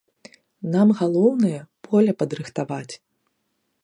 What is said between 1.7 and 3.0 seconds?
поле падрыхтаваць.